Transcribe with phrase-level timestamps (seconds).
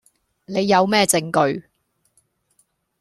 [0.47, 1.67] 你有咩證據?